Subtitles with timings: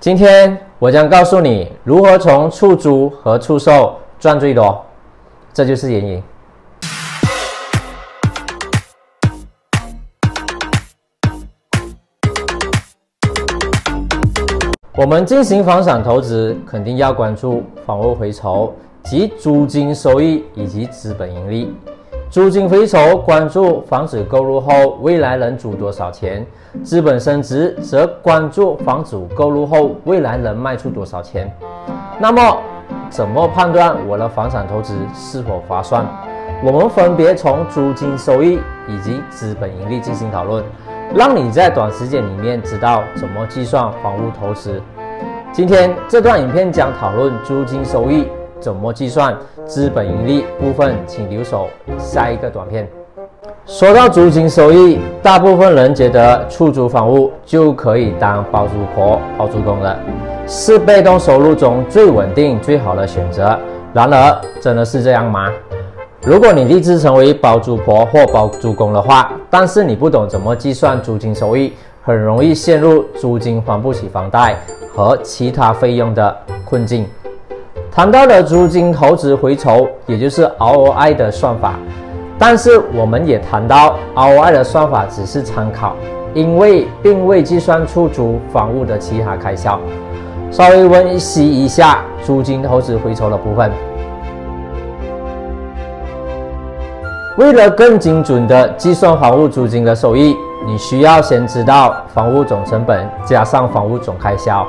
[0.00, 4.80] 今天我将告诉你如何从出租和出售赚最多，
[5.52, 6.22] 这就是原因。
[14.94, 18.72] 我们进行房产投资，肯定要关注房屋回酬
[19.02, 21.74] 及租金收益以及资本盈利。
[22.30, 26.46] 租金回收关注房子购入后未来能租多少钱，
[26.84, 31.50] 资本升值则关注房子购入后未来能卖出多少钱。
[32.20, 32.58] 那么，
[33.08, 36.04] 怎么判断我的房产投资是否划算？
[36.62, 40.62] 我们分别从租金收益以及资本盈利进行讨论，
[41.14, 44.82] 让你在短时间里面知道怎么计算房屋投资。
[45.50, 48.28] 今天这段影片将讨论租金收益。
[48.60, 50.96] 怎么计算资本盈利部分？
[51.06, 51.68] 请留守
[51.98, 52.88] 下一个短片。
[53.66, 59.94] 说到租金收益，大部分人觉得出租房屋就可以当包租婆、包租公了，
[60.46, 63.58] 是被动收入中最稳定、最好的选择。
[63.92, 65.52] 然而，真的是这样吗？
[66.22, 74.56] 如果你立志成为包租婆或包租公的话，但是你不懂怎么计算租金收益，很容易陷入租金还不起房贷
[74.94, 77.06] 和其他费用的困境。
[77.90, 81.74] 谈到了租金投资回酬，也就是 ROI 的算法，
[82.38, 85.96] 但是我们也谈到 ROI 的算法只是参考，
[86.32, 89.80] 因为并未计算出租房屋的其他开销。
[90.50, 93.70] 稍微温习一下租金投资回酬的部分。
[97.36, 100.34] 为了更精准的计算房屋租金的收益，
[100.66, 104.66] 你需要先知道房屋总成本加上房屋总开销。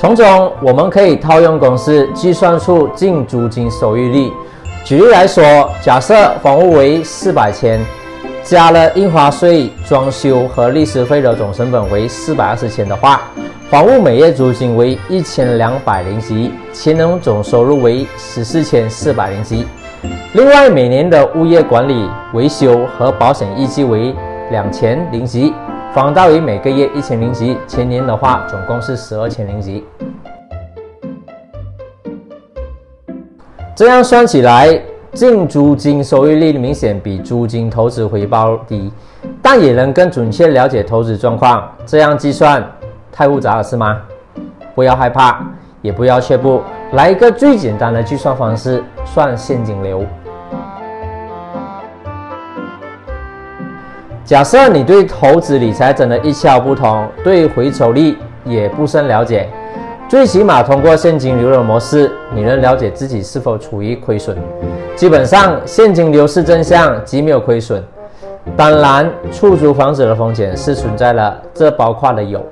[0.00, 4.32] 从中我们可以套用公式计算出净租金收益率。
[4.84, 7.80] 举例来说，假设房屋为四百千，
[8.44, 13.22] 加了印花税、装修和律师费的总成本为四百二十千的话，
[13.68, 19.66] 房屋每月租金为一千两百零七，前年总收入为十四千四百零七。
[20.32, 24.14] 另外，每年的物业管理、维修和保险预计为
[24.52, 25.52] 两千零七。
[25.94, 29.84] 房贷为每个月一千零几，前年的话总共是十二千零几。
[33.74, 34.80] 这样算起来，
[35.12, 38.92] 净租金收益率明显比租金投资回报低，
[39.40, 41.66] 但也能更准确了解投资状况。
[41.86, 42.64] 这样计算
[43.10, 44.02] 太复杂了是吗？
[44.74, 45.40] 不要害怕，
[45.80, 46.62] 也不要却步，
[46.92, 50.04] 来一个最简单的计算方式，算现金流。
[54.28, 59.48] 假设你对投资理财真的一窍不通，对回酬率也不甚了解，
[60.06, 64.36] 最起码通过现金流的模式，你能了解自己是否处于亏损。
[64.94, 67.82] 基本上现金流是正向，即没有亏损。
[68.54, 72.44] 当然，出租房子的风险是存在了，这包括了有：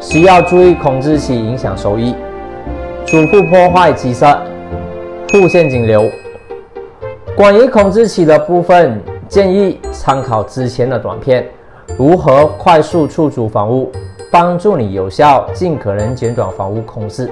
[0.00, 2.12] 需要注意控制期影响收益，
[3.06, 4.26] 租户破坏基设，
[5.28, 6.10] 负现金流。
[7.36, 9.00] 关于控制期的部分。
[9.30, 11.48] 建议参考之前的短片，
[11.96, 13.88] 如何快速出租房屋，
[14.28, 17.30] 帮助你有效、尽可能减短房屋空置。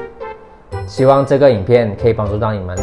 [0.87, 2.79] 希望这个影片可以帮助到你们。